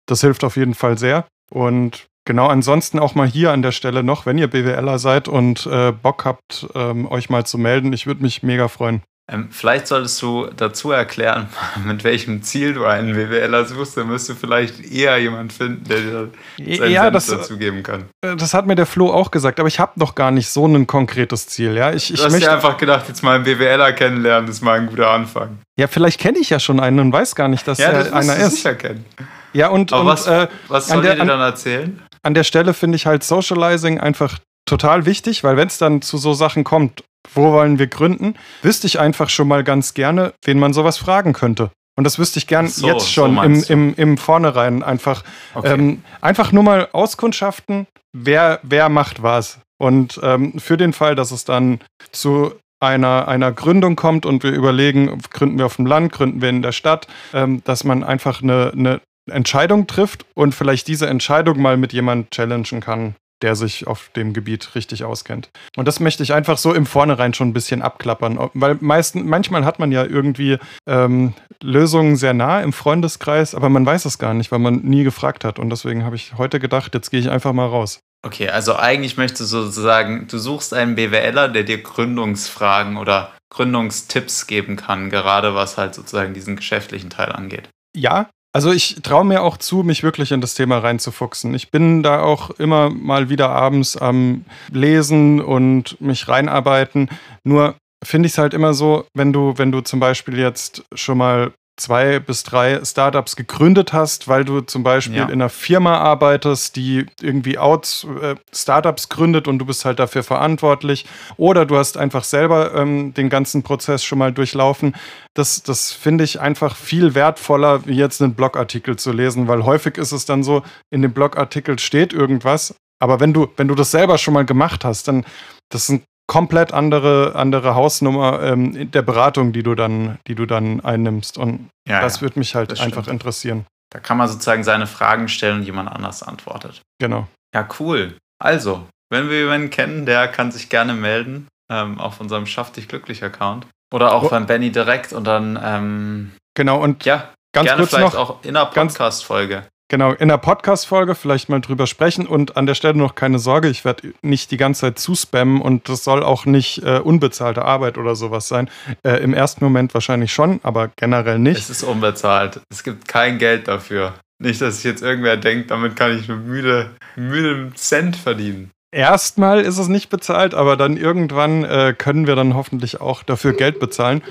[0.07, 1.27] Das hilft auf jeden Fall sehr.
[1.51, 5.67] Und genau ansonsten auch mal hier an der Stelle noch, wenn ihr BWLer seid und
[5.67, 9.03] äh, Bock habt, ähm, euch mal zu melden, ich würde mich mega freuen.
[9.33, 11.49] Ähm, vielleicht solltest du dazu erklären,
[11.85, 13.97] mit welchem Ziel du einen BWLer suchst.
[13.97, 16.31] Dann wirst du vielleicht eher jemanden finden, der dir
[16.79, 18.05] seinen ja, das, dazu geben kann.
[18.23, 20.67] Äh, das hat mir der Flo auch gesagt, aber ich habe noch gar nicht so
[20.67, 21.77] ein konkretes Ziel.
[21.77, 21.93] Ja?
[21.93, 24.81] Ich, ich du hast möchte, dir einfach gedacht, jetzt mal einen BWLer kennenlernen, ist mal
[24.81, 25.59] ein guter Anfang.
[25.79, 28.13] Ja, vielleicht kenne ich ja schon einen und weiß gar nicht, dass ja, er das
[28.13, 28.57] einer ist.
[28.57, 29.05] sicher kennen.
[29.53, 32.03] Ja, und, aber und was, äh, was soll der, dir dann erzählen?
[32.23, 36.19] An der Stelle finde ich halt Socializing einfach total wichtig, weil wenn es dann zu
[36.19, 37.03] so Sachen kommt,
[37.35, 41.33] wo wollen wir gründen, wüsste ich einfach schon mal ganz gerne, wen man sowas fragen
[41.33, 41.71] könnte.
[41.97, 45.23] Und das wüsste ich gern so, jetzt schon so im, im, im Vornherein einfach.
[45.55, 45.75] Okay.
[45.75, 49.59] Ähm, einfach nur mal auskundschaften, wer, wer macht was.
[49.79, 51.81] Und ähm, für den Fall, dass es dann
[52.13, 56.49] zu einer, einer Gründung kommt und wir überlegen, gründen wir auf dem Land, gründen wir
[56.49, 61.61] in der Stadt, ähm, dass man einfach eine, eine Entscheidung trifft und vielleicht diese Entscheidung
[61.61, 65.51] mal mit jemandem challengen kann, der sich auf dem Gebiet richtig auskennt.
[65.77, 69.65] Und das möchte ich einfach so im Vornherein schon ein bisschen abklappern, weil meisten, manchmal
[69.65, 74.35] hat man ja irgendwie ähm, Lösungen sehr nah im Freundeskreis, aber man weiß es gar
[74.35, 75.59] nicht, weil man nie gefragt hat.
[75.59, 78.01] Und deswegen habe ich heute gedacht, jetzt gehe ich einfach mal raus.
[78.23, 84.47] Okay, also eigentlich möchtest du sozusagen, du suchst einen BWLer, der dir Gründungsfragen oder Gründungstipps
[84.47, 87.69] geben kann, gerade was halt sozusagen diesen geschäftlichen Teil angeht.
[87.97, 91.55] Ja, also ich traue mir auch zu, mich wirklich in das Thema reinzufuchsen.
[91.55, 97.09] Ich bin da auch immer mal wieder abends am Lesen und mich reinarbeiten.
[97.45, 101.19] Nur finde ich es halt immer so, wenn du, wenn du zum Beispiel jetzt schon
[101.19, 105.25] mal zwei bis drei Startups gegründet hast, weil du zum Beispiel ja.
[105.25, 110.23] in einer Firma arbeitest, die irgendwie Out äh, Startups gründet und du bist halt dafür
[110.23, 111.07] verantwortlich.
[111.37, 114.95] Oder du hast einfach selber ähm, den ganzen Prozess schon mal durchlaufen.
[115.35, 119.97] Das, das finde ich einfach viel wertvoller, wie jetzt einen Blogartikel zu lesen, weil häufig
[119.97, 123.91] ist es dann so, in dem Blogartikel steht irgendwas, aber wenn du, wenn du das
[123.91, 125.25] selber schon mal gemacht hast, dann
[125.71, 130.81] das sind komplett andere, andere Hausnummer ähm, der Beratung, die du dann, die du dann
[130.81, 131.37] einnimmst.
[131.37, 133.09] Und ja, das ja, würde mich halt einfach stimmt.
[133.09, 133.67] interessieren.
[133.93, 136.83] Da kann man sozusagen seine Fragen stellen und jemand anders antwortet.
[137.01, 137.27] Genau.
[137.53, 138.17] Ja, cool.
[138.41, 142.87] Also, wenn wir jemanden kennen, der kann sich gerne melden ähm, auf unserem Schaff dich
[142.87, 143.67] glücklich Account.
[143.93, 144.29] Oder auch oh.
[144.29, 145.59] beim Benny direkt und dann.
[145.61, 149.65] Ähm, genau, und ja, ganz gerne kurz vielleicht noch, auch in einer Podcast-Folge.
[149.91, 153.69] Genau, in der Podcast-Folge vielleicht mal drüber sprechen und an der Stelle noch keine Sorge,
[153.69, 157.99] ich werde nicht die ganze Zeit zuspammen und das soll auch nicht äh, unbezahlte Arbeit
[157.99, 158.71] oder sowas sein.
[159.03, 161.59] Äh, Im ersten Moment wahrscheinlich schon, aber generell nicht.
[161.59, 162.61] Es ist unbezahlt.
[162.71, 164.15] Es gibt kein Geld dafür.
[164.41, 168.71] Nicht, dass sich jetzt irgendwer denkt, damit kann ich nur müde, müde Cent verdienen.
[168.95, 173.55] Erstmal ist es nicht bezahlt, aber dann irgendwann äh, können wir dann hoffentlich auch dafür
[173.55, 174.23] Geld bezahlen.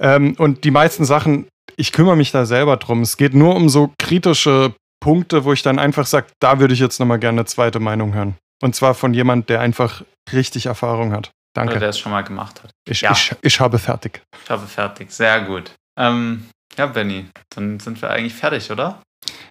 [0.00, 1.46] Ähm, und die meisten Sachen
[1.78, 3.02] ich kümmere mich da selber drum.
[3.02, 6.80] Es geht nur um so kritische Punkte, wo ich dann einfach sage, da würde ich
[6.80, 8.36] jetzt nochmal gerne eine zweite Meinung hören.
[8.62, 11.30] Und zwar von jemand, der einfach richtig Erfahrung hat.
[11.54, 11.72] Danke.
[11.72, 12.70] Oder der es schon mal gemacht hat.
[12.88, 13.12] Ich, ja.
[13.12, 14.22] ich, ich habe fertig.
[14.44, 15.10] Ich habe fertig.
[15.10, 15.72] Sehr gut.
[15.98, 19.00] Ähm, ja, Benny, dann sind wir eigentlich fertig, oder?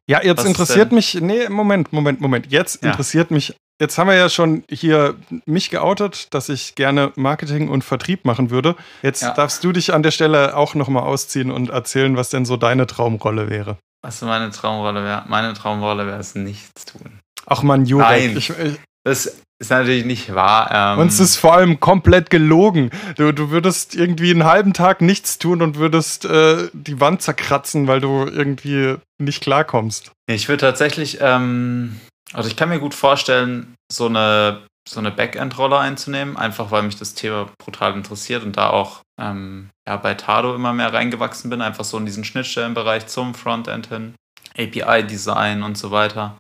[0.10, 1.16] Ja, jetzt Was interessiert mich.
[1.16, 2.52] Nee, Moment, Moment, Moment.
[2.52, 2.90] Jetzt ja.
[2.90, 3.56] interessiert mich.
[3.80, 8.50] Jetzt haben wir ja schon hier mich geoutet, dass ich gerne Marketing und Vertrieb machen
[8.50, 8.76] würde.
[9.04, 9.34] Jetzt ja.
[9.34, 12.88] darfst du dich an der Stelle auch nochmal ausziehen und erzählen, was denn so deine
[12.88, 13.78] Traumrolle wäre.
[14.08, 15.26] Was meine Traumrolle wäre?
[15.28, 17.20] Meine Traumrolle wäre es, nichts tun.
[17.46, 18.08] Ach man, Jurek.
[18.08, 20.70] Nein, ich, ich, das ist natürlich nicht wahr.
[20.72, 22.90] Ähm, und es ist vor allem komplett gelogen.
[23.18, 27.88] Du, du würdest irgendwie einen halben Tag nichts tun und würdest äh, die Wand zerkratzen,
[27.88, 30.14] weil du irgendwie nicht klarkommst.
[30.26, 32.00] Ich würde tatsächlich, ähm,
[32.32, 36.96] also ich kann mir gut vorstellen, so eine so eine Backend-Rolle einzunehmen, einfach weil mich
[36.96, 41.62] das Thema brutal interessiert und da auch ähm, ja, bei Tado immer mehr reingewachsen bin,
[41.62, 44.16] einfach so in diesen Schnittstellenbereich zum Frontend hin,
[44.58, 46.38] API-Design und so weiter.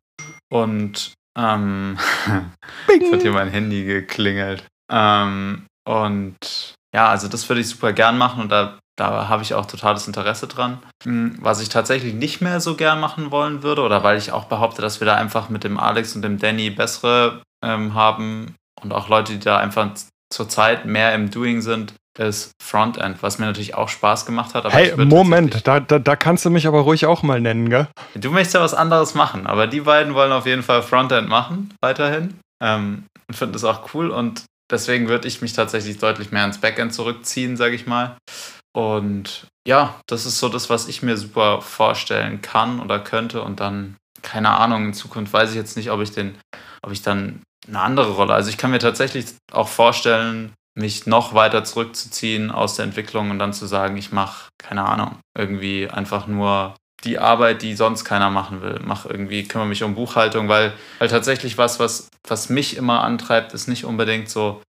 [0.52, 1.98] Und ähm,
[2.88, 4.66] jetzt hat hier mein Handy geklingelt.
[4.92, 9.54] Ähm, und ja, also das würde ich super gern machen und da, da habe ich
[9.54, 10.80] auch totales Interesse dran.
[11.04, 14.46] Hm, was ich tatsächlich nicht mehr so gern machen wollen würde, oder weil ich auch
[14.46, 18.94] behaupte, dass wir da einfach mit dem Alex und dem Danny bessere ähm, haben und
[18.94, 19.90] auch Leute, die da einfach
[20.32, 24.72] zurzeit mehr im Doing sind, ist Frontend, was mir natürlich auch Spaß gemacht hat.
[24.74, 27.88] hey, Moment, da, da, da kannst du mich aber ruhig auch mal nennen, gell?
[28.16, 31.74] Du möchtest ja was anderes machen, aber die beiden wollen auf jeden Fall Frontend machen,
[31.82, 32.40] weiterhin.
[32.64, 36.60] Ähm, und finden das auch cool und deswegen würde ich mich tatsächlich deutlich mehr ins
[36.60, 38.18] Backend zurückziehen, sage ich mal.
[38.76, 43.60] Und ja, das ist so das, was ich mir super vorstellen kann oder könnte und
[43.60, 46.38] dann, keine Ahnung, in Zukunft weiß ich jetzt nicht, ob ich den,
[46.82, 51.34] ob ich dann eine andere Rolle, also ich kann mir tatsächlich auch vorstellen, mich noch
[51.34, 56.28] weiter zurückzuziehen aus der Entwicklung und dann zu sagen, ich mache, keine Ahnung, irgendwie einfach
[56.28, 58.80] nur die Arbeit, die sonst keiner machen will.
[58.84, 63.54] Mach irgendwie, kümmere mich um Buchhaltung, weil, weil tatsächlich was, was, was mich immer antreibt,
[63.54, 64.62] ist nicht unbedingt so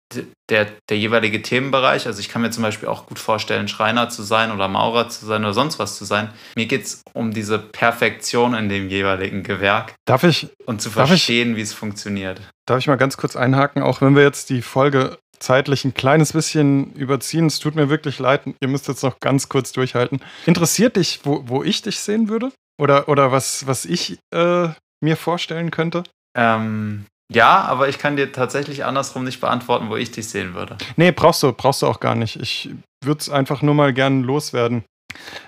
[0.48, 2.06] der, der jeweilige Themenbereich.
[2.06, 5.26] Also ich kann mir zum Beispiel auch gut vorstellen, Schreiner zu sein oder Maurer zu
[5.26, 6.30] sein oder sonst was zu sein.
[6.56, 9.94] Mir geht es um diese Perfektion in dem jeweiligen Gewerk.
[10.04, 10.48] Darf ich?
[10.64, 12.40] Und zu verstehen, wie es funktioniert.
[12.66, 16.32] Darf ich mal ganz kurz einhaken, auch wenn wir jetzt die Folge zeitlich ein kleines
[16.32, 17.46] bisschen überziehen.
[17.46, 18.42] Es tut mir wirklich leid.
[18.60, 20.20] Ihr müsst jetzt noch ganz kurz durchhalten.
[20.46, 22.52] Interessiert dich, wo, wo ich dich sehen würde?
[22.80, 24.68] Oder, oder was, was ich äh,
[25.02, 26.04] mir vorstellen könnte?
[26.36, 30.76] Ähm, ja, aber ich kann dir tatsächlich andersrum nicht beantworten, wo ich dich sehen würde.
[30.96, 32.36] Nee, brauchst du, brauchst du auch gar nicht.
[32.36, 32.70] Ich
[33.04, 34.84] würde es einfach nur mal gern loswerden.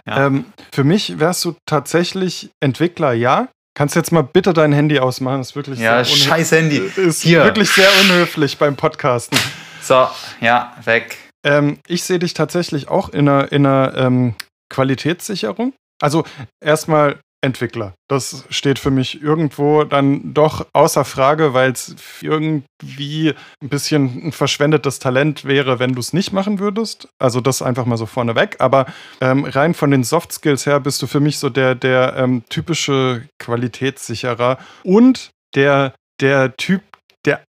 [0.06, 0.26] Ja.
[0.26, 3.48] Ähm, für mich wärst du tatsächlich Entwickler, ja.
[3.78, 5.38] Kannst jetzt mal bitte dein Handy ausmachen?
[5.38, 6.78] Das ist wirklich ja, scheiß Handy.
[6.96, 7.44] Ist Hier.
[7.44, 9.38] wirklich sehr unhöflich beim Podcasten.
[9.80, 10.08] So,
[10.40, 11.16] ja, weg.
[11.44, 14.34] Ähm, ich sehe dich tatsächlich auch in einer, in einer ähm,
[14.68, 15.74] Qualitätssicherung.
[16.02, 16.24] Also
[16.60, 17.94] erstmal Entwickler.
[18.08, 24.32] Das steht für mich irgendwo dann doch außer Frage, weil es irgendwie ein bisschen ein
[24.32, 27.08] verschwendetes Talent wäre, wenn du es nicht machen würdest.
[27.20, 28.56] Also das einfach mal so vorneweg.
[28.58, 28.86] Aber
[29.20, 32.42] ähm, rein von den Soft Skills her bist du für mich so der, der ähm,
[32.48, 36.82] typische Qualitätssicherer und der, der Typ,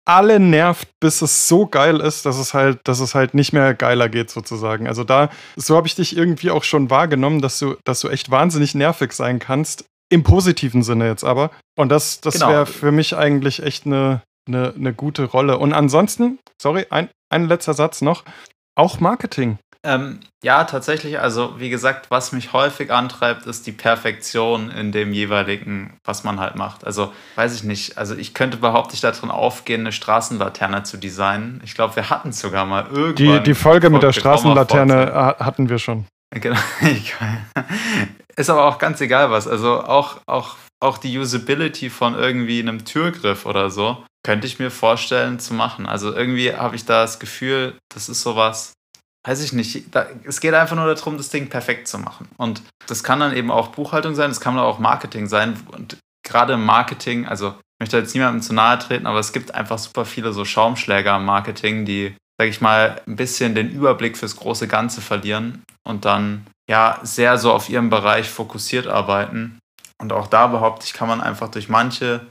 [0.05, 3.73] alle nervt, bis es so geil ist, dass es halt, dass es halt nicht mehr
[3.73, 4.87] geiler geht, sozusagen.
[4.87, 8.29] Also da, so habe ich dich irgendwie auch schon wahrgenommen, dass du, dass du echt
[8.29, 9.85] wahnsinnig nervig sein kannst.
[10.09, 11.51] Im positiven Sinne jetzt aber.
[11.77, 12.49] Und das, das genau.
[12.49, 15.57] wäre für mich eigentlich echt eine, eine, eine gute Rolle.
[15.57, 18.23] Und ansonsten, sorry, ein, ein letzter Satz noch.
[18.75, 19.57] Auch Marketing.
[19.85, 21.19] Ähm, ja, tatsächlich.
[21.19, 26.39] Also, wie gesagt, was mich häufig antreibt, ist die Perfektion in dem jeweiligen, was man
[26.39, 26.85] halt macht.
[26.85, 27.97] Also, weiß ich nicht.
[27.97, 31.59] Also, ich könnte behaupte ich darin aufgehen, eine Straßenlaterne zu designen.
[31.65, 33.43] Ich glaube, wir hatten sogar mal irgendwann.
[33.43, 36.05] Die, die Folge mit der Straßenlaterne hatten wir schon.
[36.31, 36.59] Genau.
[38.37, 39.49] ist aber auch ganz egal was.
[39.49, 44.71] Also, auch, auch, auch die Usability von irgendwie einem Türgriff oder so könnte ich mir
[44.71, 45.85] vorstellen zu machen.
[45.85, 48.71] Also, irgendwie habe ich da das Gefühl, das ist sowas
[49.25, 52.27] weiß ich nicht, da, es geht einfach nur darum, das Ding perfekt zu machen.
[52.37, 55.57] Und das kann dann eben auch Buchhaltung sein, das kann auch Marketing sein.
[55.71, 59.55] Und gerade im Marketing, also ich möchte jetzt niemandem zu nahe treten, aber es gibt
[59.55, 64.17] einfach super viele so Schaumschläger im Marketing, die, sag ich mal, ein bisschen den Überblick
[64.17, 69.59] fürs große Ganze verlieren und dann ja sehr so auf ihrem Bereich fokussiert arbeiten.
[70.01, 72.27] Und auch da behaupte ich, kann man einfach durch manche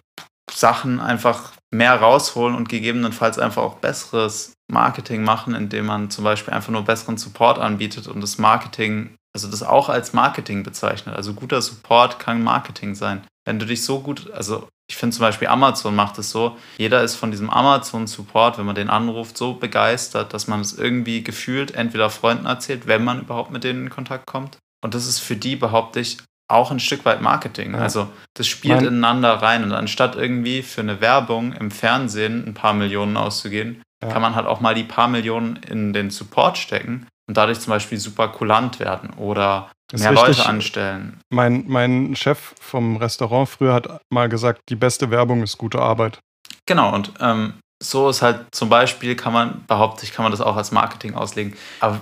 [0.51, 6.55] Sachen einfach mehr rausholen und gegebenenfalls einfach auch besseres Marketing machen, indem man zum Beispiel
[6.55, 11.15] einfach nur besseren Support anbietet und das Marketing, also das auch als Marketing bezeichnet.
[11.15, 13.23] Also guter Support kann Marketing sein.
[13.45, 17.03] Wenn du dich so gut, also ich finde zum Beispiel Amazon macht es so, jeder
[17.03, 21.75] ist von diesem Amazon-Support, wenn man den anruft, so begeistert, dass man es irgendwie gefühlt
[21.75, 24.59] entweder Freunden erzählt, wenn man überhaupt mit denen in Kontakt kommt.
[24.85, 27.73] Und das ist für die, behaupte ich, auch ein Stück weit Marketing.
[27.73, 27.81] Ja.
[27.81, 29.65] Also das spielt mein ineinander rein.
[29.65, 34.09] Und anstatt irgendwie für eine Werbung im Fernsehen ein paar Millionen auszugehen, ja.
[34.09, 37.71] kann man halt auch mal die paar Millionen in den Support stecken und dadurch zum
[37.71, 41.21] Beispiel super kulant werden oder mehr Leute anstellen.
[41.31, 46.19] Mein, mein Chef vom Restaurant früher hat mal gesagt, die beste Werbung ist gute Arbeit.
[46.67, 50.41] Genau, und ähm, so ist halt zum Beispiel, kann man, behaupte ich, kann man das
[50.41, 51.55] auch als Marketing auslegen.
[51.81, 52.01] Aber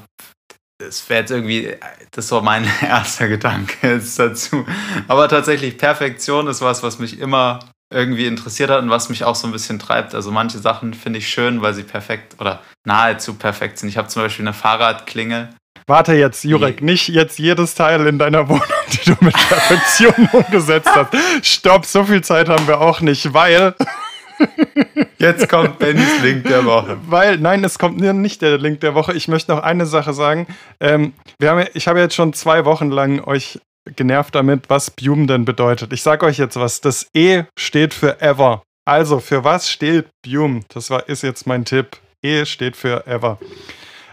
[0.78, 1.74] das wäre jetzt irgendwie,
[2.10, 4.66] das war mein erster Gedanke jetzt dazu.
[5.08, 7.60] Aber tatsächlich, Perfektion ist was, was mich immer
[7.90, 10.14] irgendwie interessiert hat und was mich auch so ein bisschen treibt.
[10.14, 13.88] Also manche Sachen finde ich schön, weil sie perfekt oder nahezu perfekt sind.
[13.88, 15.50] Ich habe zum Beispiel eine Fahrradklingel.
[15.86, 20.90] Warte jetzt, Jurek, nicht jetzt jedes Teil in deiner Wohnung, die du mit Perfektion umgesetzt
[20.94, 21.12] hast.
[21.42, 23.74] Stopp, so viel Zeit haben wir auch nicht, weil
[25.18, 26.98] Jetzt kommt Bennys Link der Woche.
[27.06, 29.12] Weil, nein, es kommt nicht der Link der Woche.
[29.12, 30.46] Ich möchte noch eine Sache sagen.
[30.80, 35.26] Ähm, wir haben, ich habe jetzt schon zwei Wochen lang euch genervt damit, was Bume
[35.26, 35.92] denn bedeutet.
[35.92, 36.80] Ich sage euch jetzt was.
[36.80, 38.62] Das E steht für Ever.
[38.84, 40.62] Also, für was steht Bume?
[40.68, 41.98] Das war, ist jetzt mein Tipp.
[42.22, 43.38] E steht für Ever.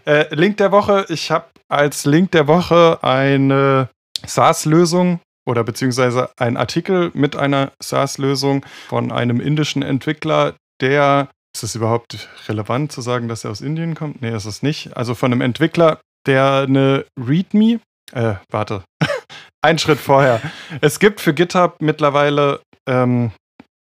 [0.05, 1.05] Äh, Link der Woche.
[1.09, 3.89] Ich habe als Link der Woche eine
[4.25, 11.75] SaaS-Lösung oder beziehungsweise ein Artikel mit einer SaaS-Lösung von einem indischen Entwickler, der ist es
[11.75, 14.21] überhaupt relevant zu sagen, dass er aus Indien kommt?
[14.21, 14.95] Nee, ist es nicht.
[14.95, 17.79] Also von einem Entwickler, der eine README,
[18.11, 18.83] äh, warte,
[19.67, 20.41] ein Schritt vorher.
[20.79, 23.31] Es gibt für GitHub mittlerweile ähm,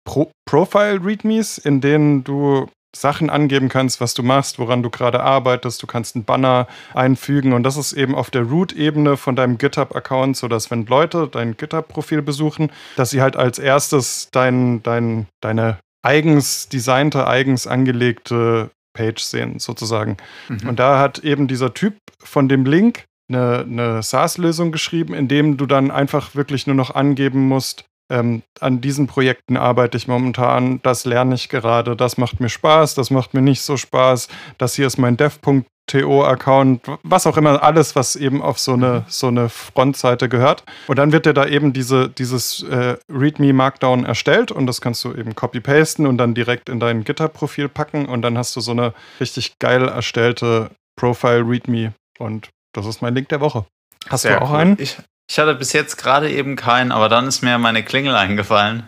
[0.05, 5.81] Pro Profile-READMEs, in denen du Sachen angeben kannst, was du machst, woran du gerade arbeitest.
[5.81, 10.37] Du kannst einen Banner einfügen und das ist eben auf der Root-Ebene von deinem GitHub-Account,
[10.37, 16.69] sodass wenn Leute dein GitHub-Profil besuchen, dass sie halt als erstes dein, dein, deine eigens
[16.69, 20.17] designte, eigens angelegte Page sehen, sozusagen.
[20.47, 20.69] Mhm.
[20.69, 25.57] Und da hat eben dieser Typ von dem Link eine, eine SaaS-Lösung geschrieben, in dem
[25.57, 30.79] du dann einfach wirklich nur noch angeben musst, ähm, an diesen Projekten arbeite ich momentan,
[30.83, 34.75] das lerne ich gerade, das macht mir Spaß, das macht mir nicht so Spaß, das
[34.75, 39.47] hier ist mein dev.to-Account, was auch immer, alles, was eben auf so eine, so eine
[39.49, 40.63] Frontseite gehört.
[40.87, 45.03] Und dann wird dir da eben diese, dieses äh, README Markdown erstellt und das kannst
[45.05, 48.71] du eben copy-pasten und dann direkt in dein GitHub-Profil packen und dann hast du so
[48.71, 53.65] eine richtig geil erstellte Profile README und das ist mein Link der Woche.
[54.09, 54.57] Hast Sehr du auch cool.
[54.57, 54.77] einen?
[54.79, 54.97] Ich,
[55.29, 58.87] ich hatte bis jetzt gerade eben keinen, aber dann ist mir meine Klingel eingefallen.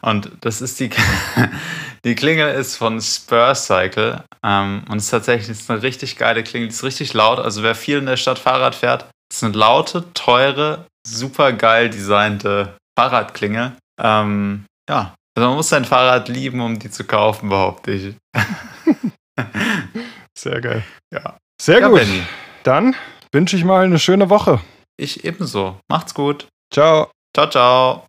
[0.00, 0.90] Und das ist die,
[2.04, 4.22] die Klingel ist von Spur Cycle.
[4.42, 6.68] Ähm, und es ist tatsächlich ist eine richtig geile Klingel.
[6.68, 7.38] Die ist richtig laut.
[7.38, 12.76] Also wer viel in der Stadt Fahrrad fährt, ist eine laute, teure, super geil designte
[12.98, 13.72] Fahrradklingel.
[14.00, 18.14] Ähm, ja, also man muss sein Fahrrad lieben, um die zu kaufen, behaupte ich.
[20.38, 20.82] Sehr geil.
[21.12, 21.36] Ja.
[21.60, 22.00] Sehr ja, gut.
[22.00, 22.22] Benny.
[22.62, 22.94] Dann
[23.34, 24.60] wünsche ich mal eine schöne Woche.
[24.96, 25.76] Ich ebenso.
[25.88, 26.46] Macht's gut.
[26.72, 27.10] Ciao.
[27.34, 28.06] Ciao, ciao.